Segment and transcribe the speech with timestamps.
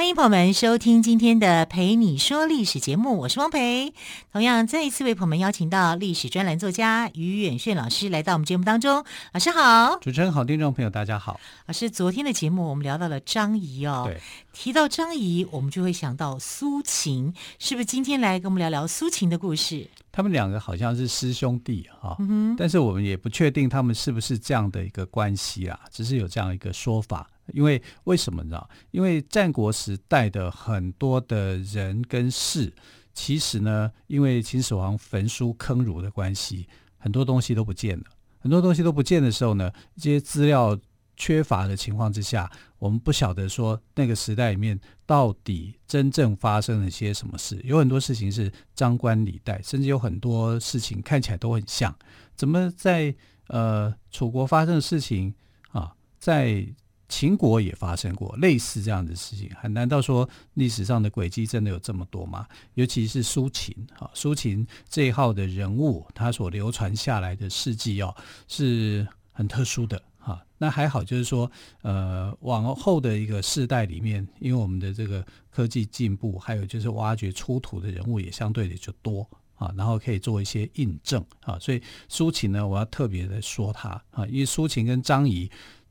[0.00, 3.92] 欢迎朋友们收听今天的《陪你说历史》节目，我是汪培。
[4.32, 9.04] 同样，再一次为朋友们邀请到历史专栏作家于远炫老师来到我们节目当中。
[9.34, 11.38] 老师好，主持人好，听众朋友大家好。
[11.66, 14.18] 老师，昨天的节目我们聊到了张仪哦，对，
[14.54, 17.84] 提到张仪，我们就会想到苏秦，是不是？
[17.84, 19.86] 今天来跟我们聊聊苏秦的故事。
[20.10, 22.16] 他们两个好像是师兄弟哈、
[22.56, 27.29] 但是我们也不确定他们是不是这样的一个关系啊，只是有这样一个说法。
[27.52, 28.62] 因为为什么呢？
[28.90, 32.72] 因为战国时代的很多的人跟事，
[33.12, 38.04] 其实呢，因为秦始皇焚书坑儒的关系，很多东西都不见了。
[38.38, 40.78] 很多东西都不见的时候呢，这些资料
[41.16, 47.60] 缺乏的情况之下，我们不晓得说那个时代里面到底真正发生了些什么事。
[47.62, 51.94] 有很多事情是张冠李戴，甚至有很多事情看起来都很像。
[52.34, 53.14] 怎么在
[53.48, 55.34] 呃楚国发生的事情
[55.72, 56.66] 啊，在
[57.10, 62.46] 秦国也发生过类似这样的事情，还难道说历史上的轨迹真的有这么多吗？
[62.74, 68.14] 尤其是苏秦，哈，苏秦这一号的人物，他所流传下来的事迹哦，
[68.46, 70.40] 是很特殊的，哈。
[70.56, 71.50] 那还好，就是说，
[71.82, 81.58] 呃，往后的一个世代里面，因为我们的这个科技进步，还有就是挖掘出土的人物也相对的就多啊，然后可以做一些印证啊。
[81.58, 85.50] 所以苏秦呢，我要特别的说他啊，因为苏秦跟张仪。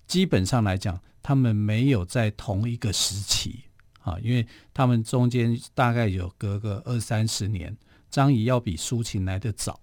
[0.09, 3.63] 基本上来讲，他们没有在同一个时期
[4.01, 7.77] 啊，因为他们中间大概有隔个二三十年。
[8.09, 9.79] 张仪要比苏秦来得早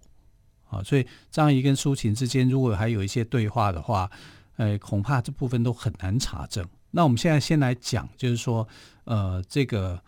[0.69, 4.10] 啊，所以张仪跟苏秦之间如果还有一些对话的话，
[4.56, 6.69] 呃，恐怕这部分都很难查证。
[6.91, 8.66] 那我们现在先来讲，就是说，
[9.04, 10.03] 呃，这个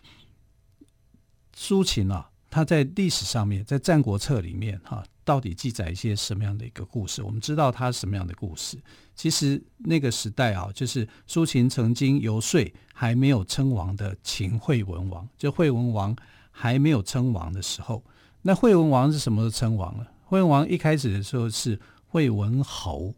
[1.55, 5.01] 苏秦啊，他在历史上面，在《战国策》里面哈。
[5.29, 7.21] 到底记载一些什么样的一个故事？
[7.21, 8.79] 我们知道他什么样的故事？
[9.13, 12.59] 其实那个时代啊，就是苏秦曾经游说
[12.95, 16.15] 还没有称王的秦惠文王，就惠文王
[16.49, 18.03] 还没有称王的时候，
[18.41, 20.07] 那惠文王是什么时候称王了？
[20.23, 23.13] 惠文王一开始的时候是惠文侯，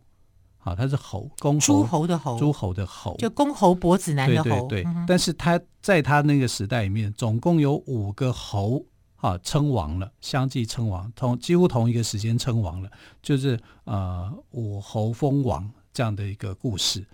[0.58, 4.68] 好，他是侯，公侯，诸侯的侯，诸侯的侯，就公侯伯子男的侯。
[4.68, 8.86] 对对对，但是他在他那个时代里面，总共有五个侯。
[9.22, 17.06] 啊，称王了，相继称王，同几乎同一个时间称王了，就是呃武侯封王这样的一个故事。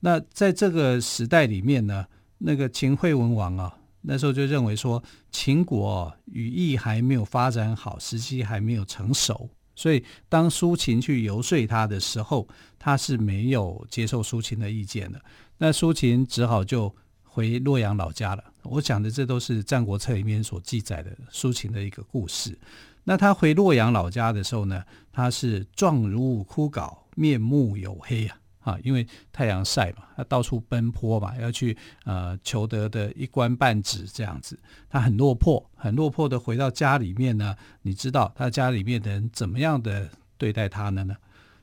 [0.00, 2.04] 那在这个时代里面呢，
[2.38, 5.00] 那个秦惠文王啊，那时候就认为说
[5.30, 15.22] 秦国羽翼还没有发展好，时机还没有成熟，所以当苏秦去游说他的时候，他是没有接受苏秦的意见的。
[15.58, 16.92] 那苏秦只好就
[17.34, 18.44] 回洛阳老家了。
[18.62, 22.58] 我讲的这都是《战国策》里面所记载的苏秦的一个故事。
[23.04, 34.58] 那他回洛阳老家的时候呢，他是状如枯槁，面目黝黑啊啊，因为太阳晒嘛，他到处奔波嘛，要去呃求得的一官半职这样子，
[34.90, 37.56] 他很落魄，很落魄的回到家里面呢。
[37.80, 40.06] 你知道他家里面的人怎么样的
[40.36, 41.02] 对待他呢？
[41.02, 41.16] 呢，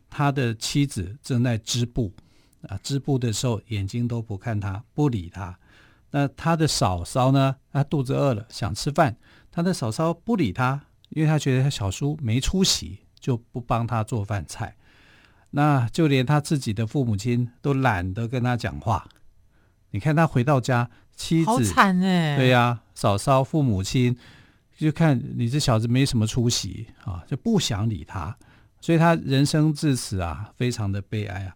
[0.09, 2.11] 他的妻子正在织布
[2.67, 5.57] 啊，织布的时候眼睛都不看他，不理他。
[6.11, 7.55] 那他的嫂嫂呢？
[7.71, 9.15] 他肚子饿了，想吃饭。
[9.51, 14.75] 他的嫂嫂不理他，因为他觉得他小叔没出息，就不帮他做饭菜。
[15.51, 19.07] 那就连他自己的父母亲都懒得跟他讲话。
[19.91, 24.17] 你看他回到家，妻子好惨哎，对呀、啊，嫂嫂、父母亲
[24.77, 28.35] 就看你这小子没什么出息啊，就不想理他。
[28.81, 31.55] 所以他人生至此啊，非常的悲哀啊。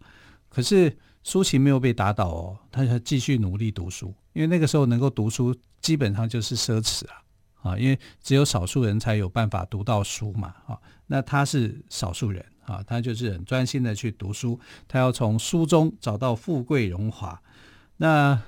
[0.54, 4.14] 可是苏秦没有被打倒哦，他要继续努力读书。
[4.34, 7.22] 因为那个时候能够读书，基本上就是奢侈啊，
[7.62, 17.40] 啊，因为只有少数人才有办法读到书嘛，啊，那他是少数人啊，他就是很专心的去读书，他要从书中找到富贵荣华，
[17.96, 18.40] 那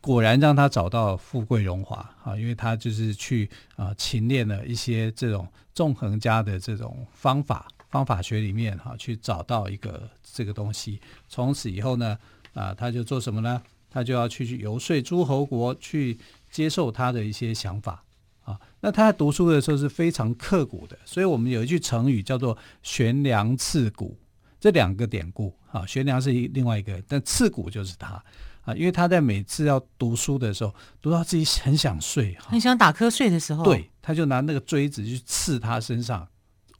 [0.00, 12.16] 果然让他找到富贵荣华啊，因为他就是去啊勤练了一些这种纵横家的这种方法方法学里面哈，去找到一个这个东西，从此以后呢，
[12.54, 13.60] 啊，他就做什么呢？
[13.90, 16.16] 他就要去去游说诸侯国去
[16.50, 18.04] 接受他的一些想法
[18.44, 18.58] 啊。
[18.80, 24.16] 那他在读书的时候是非常刻苦的，所以我们有一句成语叫做“悬梁刺股”。
[24.60, 28.22] 这两个典故啊，悬梁是另外一个，但刺股就是他
[28.62, 36.28] 啊，因为他在每次要读书的时候，读到自己很想睡，很想打瞌睡的时候，对，他就拿那个锥子去刺他身上，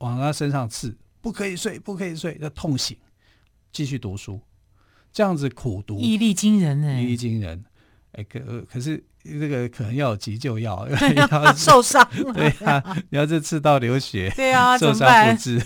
[0.01, 2.97] 往他身上刺，不可以睡，不可以睡，要痛醒，
[3.73, 4.41] 继续读书，
[5.13, 7.65] 这样子苦读，毅力惊人呢，毅力惊人。
[8.13, 12.05] 哎，可可是这个可能要有急救药 要受伤，
[12.35, 15.63] 对啊，你要是刺到流血，对啊，受伤不治，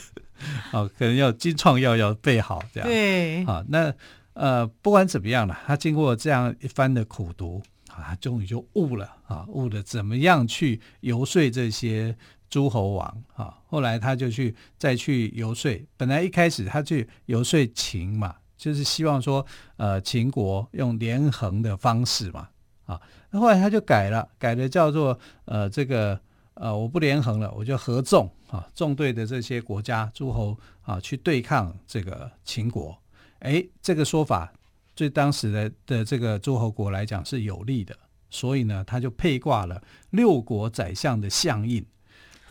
[0.70, 3.94] 哦，可能要金创药要备好，这样对，好，那
[4.34, 12.14] 呃，不管怎么样了，他经过这样一番的苦读，啊，他终于就悟了啊，悟了怎么样去游说这些
[12.54, 18.36] 诸侯王啊，后来他就去再去游说，本来一开始他去游说秦嘛。
[18.56, 19.44] 就是希望说，
[19.76, 22.48] 呃，秦国用连横的方式嘛，
[22.86, 22.98] 啊，
[23.30, 26.18] 那后来他就改了，改了叫做，呃，这个，
[26.54, 32.96] 呃，我不连横了，我就合纵啊，纵队的这些国家诸侯啊，去对抗这个秦国，
[33.40, 34.50] 哎，这个说法
[34.94, 37.94] 对当时的的这个诸侯国来讲是有利的，
[38.30, 41.84] 所以呢，他就配挂了六国宰相的相印，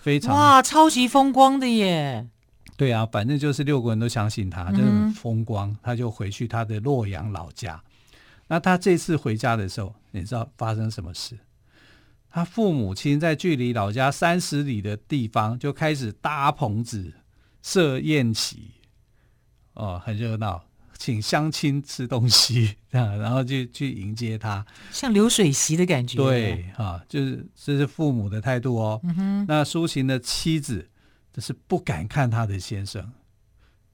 [0.03, 2.27] 非常哇，超级风光的耶。
[2.75, 5.69] 对啊，反正就是六个人都相信他，就很风光。
[5.69, 7.81] 嗯、他就回去他的洛阳老家。
[8.47, 11.39] 那他这次回家的时候，你知道发生什么事？
[12.29, 17.13] 他父母亲在距离老家三十里的地方就开始搭棚子
[17.61, 18.71] 设宴席，
[19.75, 20.65] 哦，很热闹，
[21.03, 26.15] 请乡亲吃东西， 这样，然后就去迎接他，像流水席的感觉。
[26.17, 29.01] 对，啊，就是这是父母的态度哦。
[29.03, 30.89] 嗯、哼那苏秦的妻子。
[31.33, 33.11] 就是不敢看他的先生，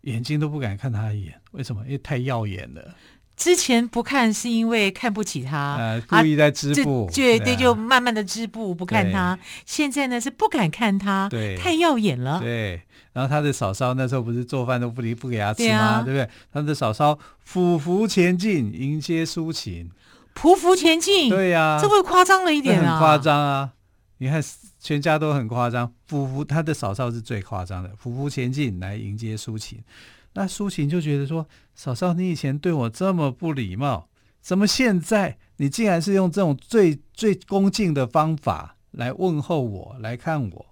[0.02, 1.40] 眼睛都不敢看他一眼。
[1.52, 1.82] 为什么？
[1.86, 2.94] 因为太耀眼了。
[3.40, 9.40] 之前不看是因为看不起他，呃、故意在织布，啊、对对，就慢慢的织布，不看他。
[9.66, 12.42] 现在呢是不敢看他，对，太耀眼了。
[12.42, 12.82] 对，
[13.14, 15.70] 然后他的嫂嫂那时候不是做饭都不离不给他吃吗？
[15.70, 16.30] 对，啊、对不对？
[16.52, 17.18] 他的嫂嫂
[17.50, 19.90] 匍匐前进迎接苏秦，
[20.36, 23.72] 匍匐前进，对呀、啊，这会夸张了一点啊，很夸张啊。
[24.18, 24.44] 你看，
[24.82, 29.80] 全家都很夸张，匍匐，他的嫂嫂是最夸张的，匍匐前进来迎接苏秦。
[30.40, 31.46] 那苏秦就觉得说
[31.76, 34.08] ：“嫂嫂，你以前对我这么不礼貌，
[34.40, 40.66] 怎么现在你竟然是用这种最最恭敬的方法来问候我，来看我？”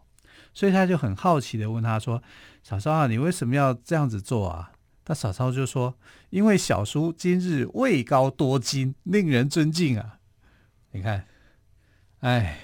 [0.55, 2.23] 所以他就很好奇的问他说
[2.63, 4.71] ：“嫂嫂啊，你为什么要这样子做啊？”
[5.03, 5.95] 他嫂嫂就说
[6.31, 10.19] ：“因为小叔今日位高多金，令人尊敬啊。”
[10.91, 11.25] 你看，
[12.21, 12.57] 哎。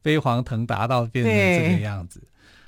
[0.00, 2.22] 飞黄腾达到变成这个样子，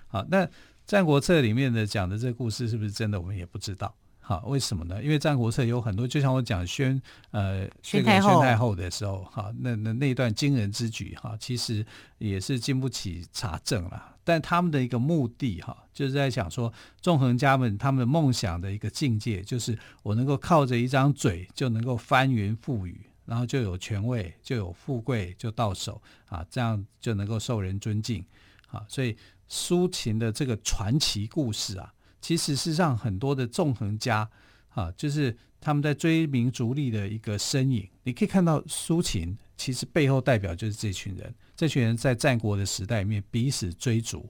[0.09, 0.45] 好，那
[0.91, 3.95] 《战国策》里面的讲的这个故事是不是真的，我们也不知道。
[4.19, 5.01] 好，为什么呢？
[5.01, 7.01] 因为《战国策》有很多，就像我讲宣
[7.31, 11.87] 呃宣太后宣太后的时候，哈，那那那段惊人之举，哈，其实
[12.19, 14.17] 也是经不起查证了。
[14.25, 23.01] 但他们的一个目的，哈，就是在想说，纵横家们他们梦想的一个境界，就是我能够靠着一张嘴就能够翻云覆雨。
[23.27, 28.25] 然后就有权位，就有富贵，就到手啊，这样就能够受人尊敬
[28.67, 28.85] 啊。
[28.89, 29.17] 所以
[29.53, 34.31] 苏秦的这个传奇故事啊，其实是让很多的纵横家
[34.69, 37.87] 啊，就是他们在追名逐利的一个身影。
[38.05, 44.25] 你可以看到苏秦其实背后代表就是这群人，这群人在战国的时代里面彼此追逐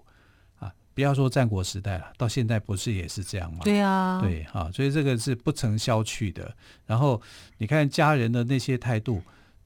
[0.59, 0.73] 啊。
[0.95, 3.59] 不要说战国时代了，到现在不是也是这样吗？
[3.63, 6.57] 对啊，对啊，所以这个是不曾消去的。
[6.87, 7.21] 然后
[7.59, 9.23] 你看家人的那些态度，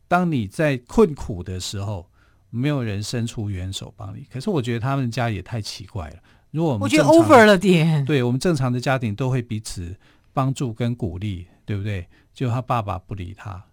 [0.08, 2.10] 当你在困苦的时候，
[2.54, 4.26] 没有人伸出援手帮你。
[4.30, 6.16] 可是我觉得他们家也太奇怪了。
[6.50, 9.96] 如果我们我觉得 over 了点，对我们正常的家庭都会彼此
[10.32, 12.06] 帮助跟鼓励，对不对？
[12.32, 13.64] 就他爸爸不理他，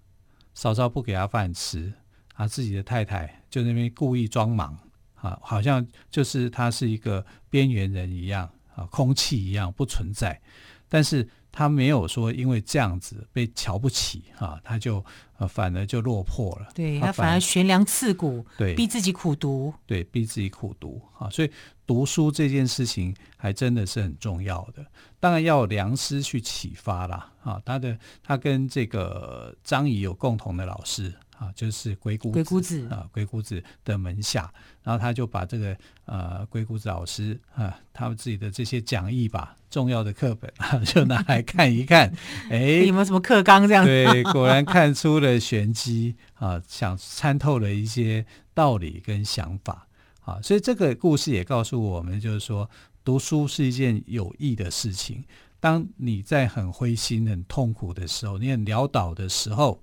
[0.53, 1.93] 嫂嫂不给他饭吃，
[2.33, 4.77] 啊自己的太太就那边故意装忙。
[5.15, 10.41] 啊，好像就是他是一个边缘人一样啊，空气一样不存在。
[10.89, 15.03] 但是他没有说因为这样子被瞧不起啊，他就
[15.37, 16.69] 呃反而就落魄了。
[16.73, 21.29] 对，他反而悬梁刺股，对，逼自己苦读，对，逼自己苦读啊。
[21.29, 21.51] 所以
[21.85, 24.85] 读书这件事情还真的是很重要的。
[25.19, 27.61] 当然要有良师去启发啦啊。
[27.65, 31.13] 他的他跟这个张仪有共同的老师。
[31.41, 42.13] 啊，就是鬼谷鬼谷子啊，鬼谷子的门下，然后他就把这个呃鬼谷子老师啊，他们自己的这些讲义吧，重要的课本啊， 就拿来看一看，
[42.51, 43.83] 哎， 有没有什么课纲这样？
[43.83, 49.87] 对，果然看出了玄机啊，想参透了一些道理跟想法
[50.23, 52.69] 啊，所以这个故事也告诉我们，就是说
[53.03, 55.25] 读书是一件有益的事情。
[55.59, 59.81] 当你在很灰心、很痛苦的时候，你很潦倒的时候。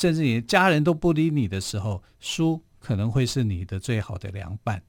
[0.00, 4.82] 甚至你家人都不理你的时候，书可能会是你的最好的良伴。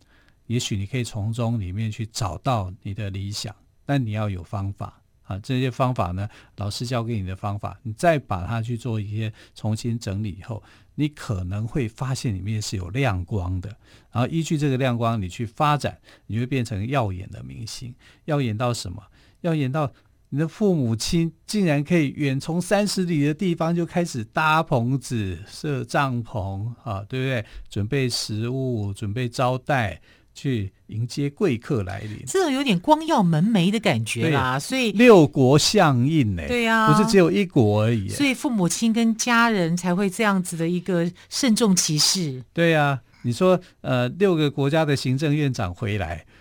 [0.48, 3.53] 也许你可以从中里面去找到你的理想，
[3.86, 5.38] 但你要有方法啊。
[5.39, 10.63] 这些方法呢，老师教给你的方法，你再把它去做一些重新整理以后，
[10.96, 13.68] 你可能会发现里面是有亮光的。
[14.13, 17.94] 然后依据这个亮光，你去发展，你会变成耀眼的明星。
[18.24, 19.03] 耀眼到什么？
[19.41, 19.91] 耀眼到
[20.32, 27.46] 你的父母亲竟然可以远从三十里的地方就开始搭棚子、设帐篷啊，对不对？
[27.70, 30.02] 准备食物，准备招待。
[30.34, 34.58] 去迎接贵客来临，这种有点光耀门楣的感觉啦。
[34.58, 38.08] 所以六国相印呢，对呀，不是只有一国而已。
[38.08, 42.42] 所以父母亲跟家人才会这样子的一个慎重其事。
[42.54, 46.41] 对呀，你说呃，六个国家的行政院长回来，那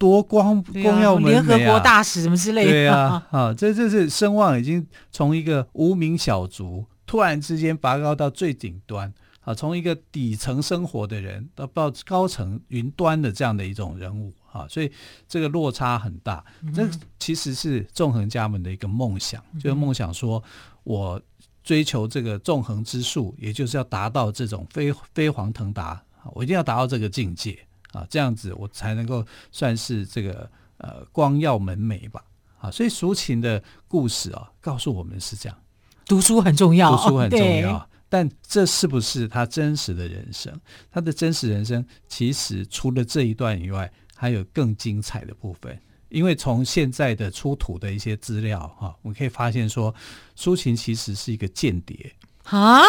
[0.00, 1.42] 多光光耀门楣啊！
[1.42, 2.70] 联合国大使什么之类的。
[2.70, 9.12] 对啊， 啊，这这是声望已经从一个无名小卒，突然之间拔高到最顶端。
[9.42, 14.90] 啊，从一个底层生活的人到到高层云端的这样的一种人物啊，所以
[15.26, 16.44] 这个落差很大。
[16.74, 16.86] 这
[17.18, 20.42] 其实是纵横家们的一个梦想，就是梦想说，
[20.84, 21.20] 我
[21.62, 26.02] 追求这个纵横之术，也就是要达到这种飞飞黄腾达，
[26.34, 27.58] 我一定要达到这个境界
[27.92, 32.24] 啊，这样子我才能够算是这个呃光耀门楣吧。
[32.58, 35.58] 啊，所以苏秦的故事啊，告诉我们是这样，
[36.04, 37.88] 读书很重要，读书很重要。
[38.08, 40.52] 但这是不是他真实的人生？
[40.90, 45.80] 他的真实人生其实除了这一段以外，还有更精彩的部分。
[46.10, 49.94] 因为从现在的出土的一些资料哈，我们可以发现说，
[50.34, 52.82] 苏秦其实是一个间谍啊。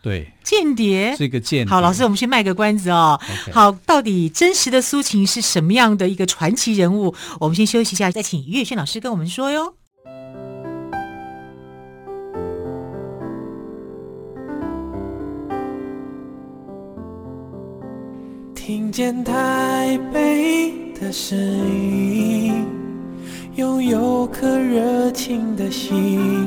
[0.00, 1.70] 对，间谍是一个间谍。
[1.70, 3.18] 好，老师，我们先卖个关子哦。
[3.20, 3.52] Okay.
[3.52, 7.14] 好，到底真实的苏秦是什么样的一个传奇人物？
[7.40, 9.74] 我们先休息一下，再请于月轩老师跟我们说哟。
[18.54, 22.66] 听见台北的声音，
[23.56, 26.46] 拥有颗热情的心，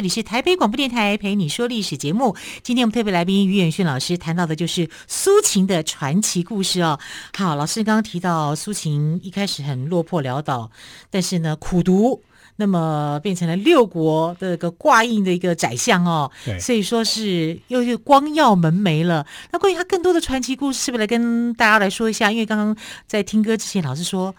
[0.00, 2.34] 这里是台北广播电台陪你说历史节目。
[2.62, 6.98] 今天我们特别来宾于远逊老师谈到的就是苏秦的传奇故事哦。
[7.36, 10.70] 好，老师刚刚提到苏秦一开始很落魄潦倒，
[11.10, 12.22] 但是呢苦读，
[12.56, 16.30] 那么变成了六国的一个挂印的一个宰相哦。
[16.46, 19.26] 对，所以说是又是光耀门楣了。
[19.52, 22.32] 那关于他更多的传奇故事，是不是来跟大家来说一下？
[22.32, 22.74] 因为刚刚
[23.06, 24.34] 在听歌之前，老师说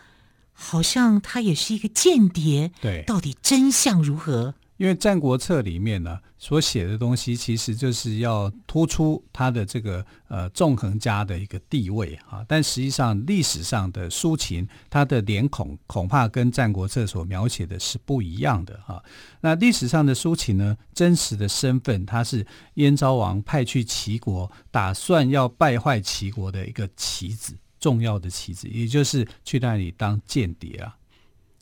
[0.54, 2.72] 好像他也是一个间谍。
[2.82, 4.56] 对，到底真相如何？
[4.82, 19.04] 因为《战国策》里面呢，所写的东西其实就是要突出他的这个呃纵横家的一个地位啊，但实际上历史上的苏秦，他的脸孔恐怕跟《战国策》所描写的是不一样的哈。
[19.42, 30.98] 那历史上的苏秦呢，真实的身份他是燕昭王派去齐国，打算要败坏齐国的一个棋子，重要的棋子，也就是去那里当间谍啊。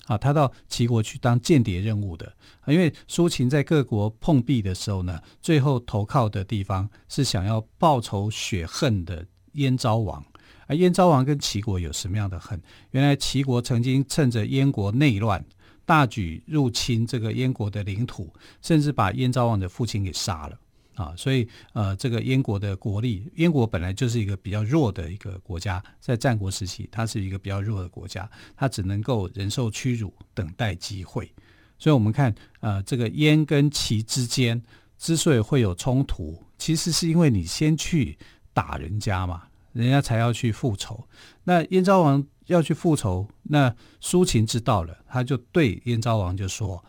[0.10, 2.34] 啊，他到齐国去当间谍任务的，
[2.66, 9.24] 因为苏秦在各国碰壁的时候呢，最后投靠的地方是想要报仇雪恨的
[9.54, 10.26] 燕昭王。
[10.66, 12.60] 而燕昭王跟齐国有什么样的恨？
[12.90, 15.46] 原来齐国曾经趁着燕国内乱，
[15.86, 20.58] 大举入侵这个燕国的领土，甚至把燕昭王的父亲给杀了。
[21.00, 31.32] 啊，所以呃，这个燕国的国力，燕国本来就是一个比较弱的一个国家，在战国时期，它是一个比较弱的国家，它只能够忍受屈辱，等待机会。
[31.78, 34.62] 所以，我们看呃，这个燕跟齐之间
[34.98, 38.18] 之所以会有冲突，其实是因为你先去
[38.52, 41.08] 打人家嘛，人家才要去复仇。
[41.46, 46.84] 那燕昭王要去复仇，那苏秦知道了，他就对燕昭王就说。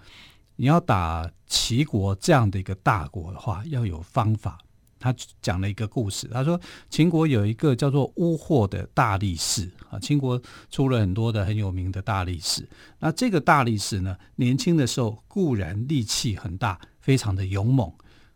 [0.60, 4.58] 你要打齐国这样的一个大国的话，要有方法。
[4.98, 10.38] 他讲了一个故事，他说秦国有一个叫做乌获的大力士啊，秦国
[10.70, 12.68] 出了很多的很有名的大力士。
[12.98, 17.90] 那这个大力士呢，年轻的时候固然力气很大，非常的勇猛，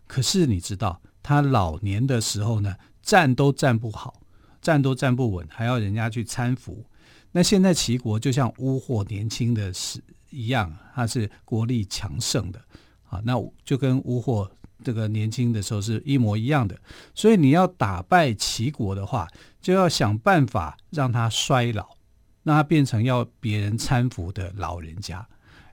[0.06, 4.22] 可是你知道他老年的时候呢，站都站不好，
[4.62, 6.86] 站都站不稳，还要人家去搀扶。
[7.32, 10.02] 那现在齐国就像乌获年轻的时
[10.34, 12.60] 一样，他是国力强盛的
[13.08, 14.50] 啊，那就跟乌获
[14.82, 16.76] 这个年轻的时候是一模一样的。
[17.14, 19.28] 所以你要打败齐国的话，
[19.60, 21.96] 就要想办法让他衰老，
[22.42, 25.26] 让他变成要别人搀扶的老人家。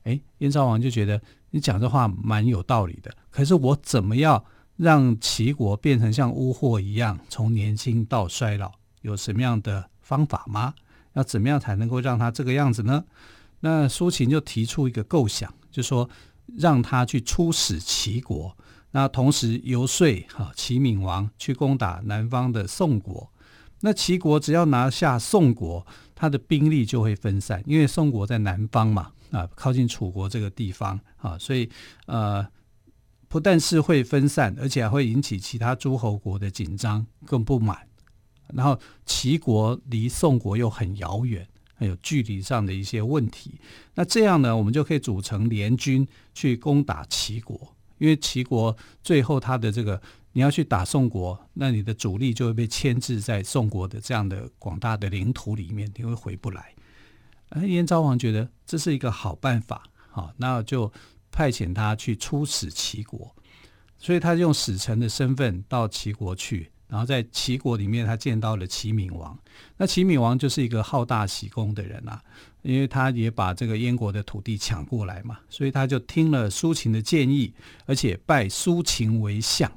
[0.03, 3.12] 哎，燕昭王就觉得你讲这话蛮有道理的。
[3.30, 4.44] 可是我怎么样
[4.77, 8.72] 让齐国变成像乌获一样，从年轻到衰老？
[9.01, 10.74] 有什么样的方法吗？
[11.13, 13.03] 要怎么样才能够让他这个样子呢？
[13.62, 16.10] 那苏秦就提出一个构想，就说
[16.58, 18.56] 让他去出使齐国，
[18.91, 23.32] 那同时游说哈齐闵王去攻打南方的宋国。
[23.82, 31.68] 那齐国只要拿下宋国，他的兵力就会分散，因为宋国在南方嘛，啊，靠近楚国这个地方啊，所以
[32.06, 32.46] 呃，
[33.27, 37.88] 不但是会分散，而且还会引起其他诸侯国的紧张跟不满。
[38.53, 41.48] 然后齐国离宋国又很遥远，
[41.81, 43.59] 还有距离上的一些问题。
[43.95, 50.00] 那这样呢，我们就可以组成联军去攻打齐国，因为齐国最后他的这个
[50.33, 56.75] 你要去打宋国，那你的主力就会被牵制在宋国的这样的广大的领土里面，你会回不来。
[57.50, 60.93] 而燕昭王觉得这是一个好办法，好，那就
[61.31, 63.35] 派遣他去出使齐国，
[63.97, 66.69] 所以他用使臣的身份到齐国去。
[66.91, 69.39] 然后在齐国里面，他见到了齐闵王。
[69.77, 72.21] 那齐闵王就是一个好大喜功的人啊，
[72.63, 77.53] 因为他也把这个燕国的土地抢过来嘛，所以他就听了苏秦的建议，
[77.86, 79.71] 而且拜苏秦为相。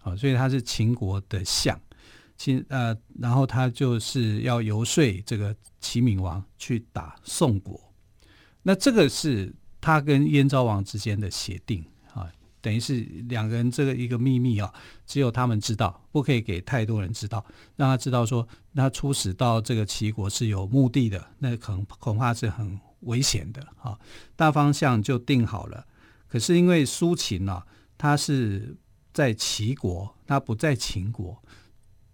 [0.00, 1.80] 好，所以他是秦国的相。
[2.36, 7.80] 秦呃，然后他就是要游说这个齐闵王去打宋国。
[8.64, 11.84] 那这个是他跟燕昭王之间的协定。
[12.62, 14.72] 等于是两个人这个一个秘密啊，
[15.04, 17.44] 只有他们知道，不可以给太多人知道，
[17.76, 23.98] 让他知道说，他出使到这个齐国是有目的的，那可能恐怕是很危险的啊。
[24.36, 25.84] 大方向就定好了，
[26.28, 27.66] 可是因为苏秦呢、啊，
[27.98, 28.76] 他是
[29.12, 31.42] 在齐国，他不在秦国，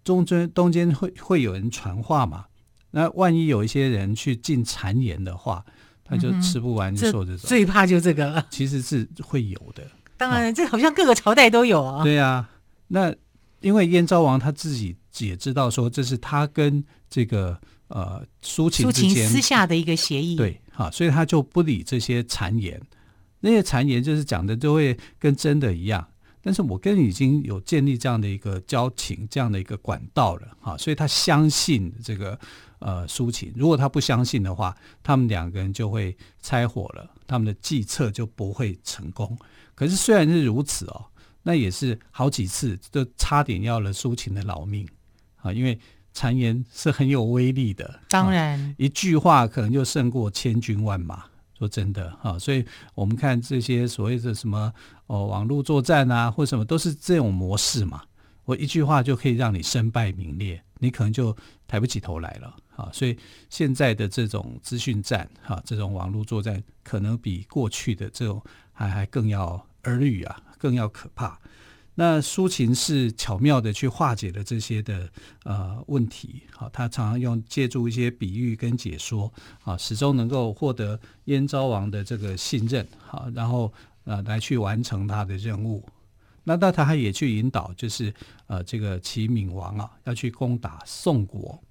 [0.03, 2.47] 中间中间会会有人传话嘛？
[2.91, 5.63] 那万一有一些人去进谗言的话，
[6.03, 9.87] 他就吃不完就说这种，最怕就这个了，其实是会有的。
[10.19, 12.03] 当然，这好像各个朝代都有啊。
[12.03, 12.49] 对呀、啊，
[12.89, 13.15] 那
[13.61, 20.35] 因为燕昭王他自己也知道说，这是他跟这个呃苏秦之间私下的一个协议。
[20.35, 22.79] 对，哈，所以他就不理这些谗言。
[23.39, 26.05] 那些谗言就是讲的都会跟真的一样。
[26.41, 32.37] 但是我跟你已经有建立这样的一个交情，这样的一个管道了，哈，所以他相信这个
[32.79, 33.53] 呃苏秦。
[33.55, 39.37] 如果他不相信的话，他们两个人就会拆伙了，他们的计策就不会成功。
[39.79, 41.05] 可是虽然是如此哦，
[41.43, 44.85] 那也是好几次都差点要了苏秦的老命
[45.37, 45.53] 啊！
[45.53, 45.79] 因为
[46.13, 51.23] 谗言是很有威力的，当然、啊、一句话可能就胜过千军万马。
[51.57, 54.73] 说真的啊，所以我们看这些所谓的什么
[55.07, 58.01] 哦网络作战啊，或什么都是这种模式嘛。
[58.43, 61.33] 我一句话就可以让你身败名裂，你可能就
[61.69, 62.89] 抬不起头来了啊！
[62.91, 63.17] 所以
[63.49, 69.65] 现在的这种资讯战哈，这种网络作战，可能比过去的这种还还更要。
[69.83, 71.39] 耳语啊，更要可怕。
[71.95, 75.09] 那苏秦是巧妙的去化解了这些的
[75.43, 79.29] 呃问题，好，他常常用借助一些比喻跟解说，
[79.63, 83.73] 啊，始终能够获得燕昭王的这个信任，好，然后
[84.05, 85.83] 呃来去完成他的任务。
[86.45, 88.13] 那那他还也去引导，就是
[88.47, 91.61] 呃这个齐闵王啊要去攻打宋国。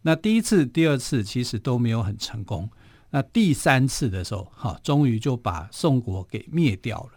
[0.00, 2.68] 那第一次、第二次其实都没有很成功。
[3.10, 7.10] 那第三次的时候，哈，终于就把宋国给灭掉了。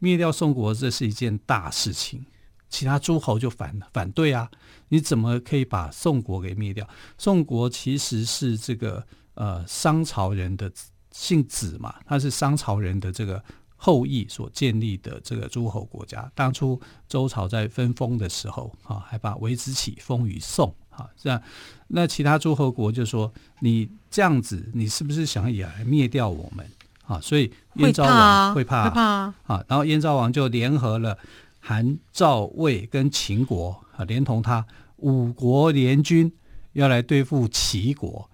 [0.00, 2.26] 灭掉宋国，这是一件大事情，
[2.68, 4.50] 其他诸侯就反反对啊！
[4.88, 6.88] 你怎么可以把宋国给灭掉？
[7.16, 10.72] 宋国其实是这个呃商朝人的
[11.12, 13.42] 姓子嘛，他是商朝人的这个
[13.76, 16.30] 后裔所建立的这个诸侯国家。
[16.34, 21.40] 当初周朝在分封的时候，啊，还把微子启封于宋，啊，这样，
[21.88, 26.66] 那其他诸侯国就说你这样子，你是不是想也来灭掉我们？
[27.10, 29.34] 啊，所以燕昭王会怕，会怕啊！
[29.48, 31.18] 啊，然后燕昭王就联合了
[31.58, 34.64] 韩、赵、魏跟秦国啊，连同他
[34.98, 36.32] 五国联军
[36.74, 38.30] 要来对付齐国。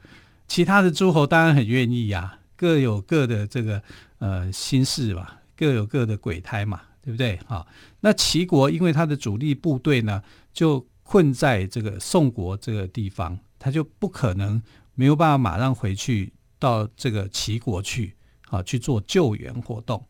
[0.47, 3.83] 其他的诸侯当然很愿意呀、啊，各有各的这个
[4.19, 7.41] 呃心事吧，各有各的鬼胎嘛，对不对？
[7.49, 7.67] 啊，
[8.01, 14.63] 那齐国因为他的主力部队呢，就困在这个宋国这个地方，他就不可能
[14.95, 18.13] 没有办法马上回去到这个齐国去。
[18.49, 20.05] 啊，去做救援活动，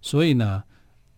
[0.00, 0.62] 所以呢，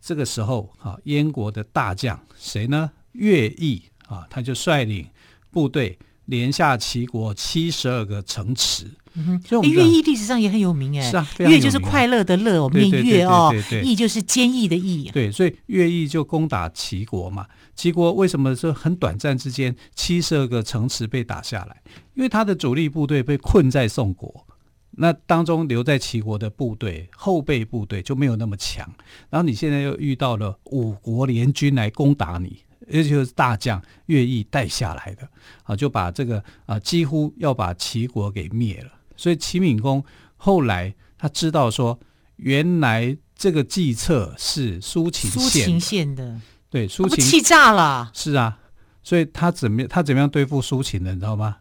[0.01, 2.91] 这个时候啊，燕国的大将谁呢？
[3.13, 5.07] 乐毅啊，他就率领
[5.51, 8.91] 部队连下齐国七十二个城池。
[9.15, 13.55] 嗯哼，乐毅历史上也很有名哎，是啊，乐就是快乐的乐，我们念乐哦，
[13.85, 15.11] 毅就是坚毅的毅。
[15.11, 17.47] 对，所以乐毅就攻打齐国嘛。
[17.77, 21.83] 齐国为什么说很短暂之间七十二个城池被打下来？
[22.15, 24.47] 因为他的主力部队被困在宋国。
[24.95, 28.87] 那当中留在齐国的部队后备部队就没有那么强，
[29.31, 35.27] 然后你现在又遇到了五国联军来攻打你，也就是大将乐毅带下来的
[35.63, 38.93] 啊，就把这个啊几乎要把齐国给灭了。
[39.17, 40.05] 所以齐闵公
[40.37, 41.99] 后来他知道说，
[42.37, 48.11] 原来这个计策是苏秦苏秦献的，对，苏秦气炸了。
[48.13, 48.59] 是啊，
[49.03, 51.57] 所以他怎么他怎么样对付苏秦的，你知道吗？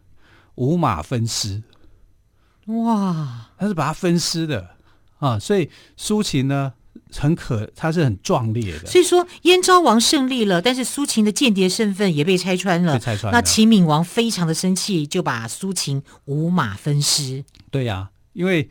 [0.56, 1.62] 五马分尸。
[2.66, 4.76] 哇，他是把他分尸的
[5.18, 6.72] 啊，所以苏秦呢
[7.10, 8.86] 很可，他是很壮烈的。
[8.86, 12.94] 所以说燕昭王胜利了，但是苏秦的间谍身份也被拆穿了。
[12.94, 13.38] 被拆穿了。
[13.38, 17.44] 那秦闵王非常的生气，就把苏秦五马分尸。
[17.70, 18.70] 对呀、啊，因为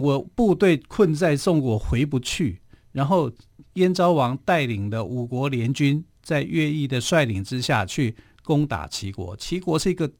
[0.00, 2.60] 我部队困在宋国回不去，
[2.92, 3.30] 然后
[3.74, 9.36] 燕昭王带领的五国联军在乐毅的率领之下去攻打齐国。
[9.36, 10.10] 齐国是一个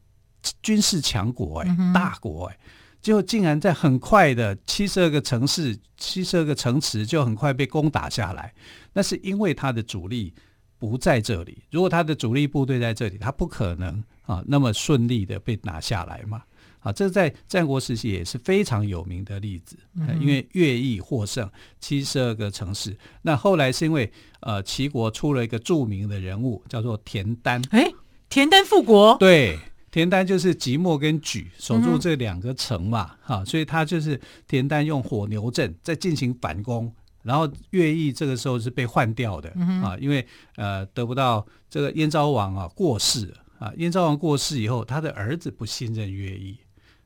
[0.62, 2.58] 军事强国、欸，哎、嗯，大国、欸，哎。
[3.00, 8.52] 就竟然在很快的七十二个城市、七十二个城池就很快被攻打下来，
[8.92, 10.34] 那是因为他的主力
[10.78, 11.62] 不在这里。
[11.70, 16.42] 如果他的主力部队在这里，他不可能啊那么顺利的被拿下来嘛。
[16.80, 19.76] 啊，这在战国时期也是非常有名的例子。
[19.96, 21.46] 嗯、因为乐毅获胜，
[21.78, 22.96] 七十二个城市。
[23.20, 24.10] 那后来是因为
[24.40, 27.62] 呃齐国出了一个著名的人物，叫做田丹。
[27.70, 27.92] 哎，
[28.30, 29.16] 田丹复国。
[29.18, 29.58] 对。
[29.90, 40.24] 田单就是即墨跟莒守住这两个城嘛，哈、嗯啊，所以他就是田单用火牛阵在进行反攻，然后乐毅这个时候是被换掉的、嗯、啊，因为
[40.54, 46.56] 呃得不到这个燕昭王啊过世了啊，燕昭王过世以后，他的儿子不信任乐毅，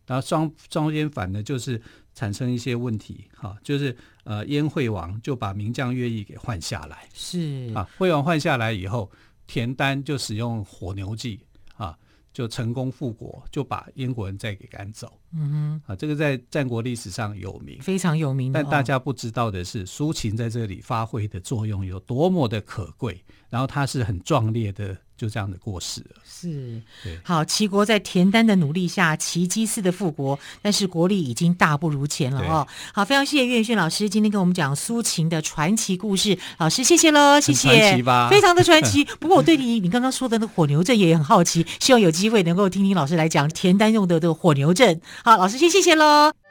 [0.07, 1.81] 然后双双边反呢就是
[2.15, 7.73] 产生一些问题，哈、啊，就是呃燕惠王就把名将乐毅给换下来，是。
[7.75, 9.11] 啊，惠王换下来以后，
[9.47, 11.41] 田单就使用火牛计。
[12.35, 15.11] 就成功复国，就把英国人再给赶走。
[15.33, 18.53] 嗯哼，啊，这个在战国历史上有名，非常有名。
[18.53, 24.99] 但大家不知道的是，苏秦在这里发挥的作用有多么的可贵，然后他是很壮烈的。
[25.25, 26.17] 就这样的过世了。
[26.23, 26.83] 是，
[27.23, 32.67] 好，齐国在田丹的努力下，奇迹似的复国，但是国力已经大不如前了哦。
[32.93, 39.03] 好，非常谢谢岳轩老师今天跟我们讲苏秦的传奇故事，老师谢谢喽，谢谢，传奇吧，非常的传奇。
[39.19, 45.01] 不过我对你你刚刚说的那火牛阵也很好奇，希望有机会能够听听老师来讲田丹用的这个火牛阵。
[45.25, 46.44] 好，老师先谢谢喽。